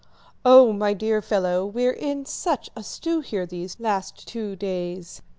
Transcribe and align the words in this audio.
"Oh, 0.43 0.73
my 0.73 0.95
dear 0.95 1.21
fellow, 1.21 1.63
we're 1.63 1.91
in 1.93 2.25
such 2.25 2.71
a 2.75 2.81
stew 2.81 3.19
here 3.19 3.45
these 3.45 3.79
last 3.79 4.27
two 4.27 4.55
days." 4.55 5.21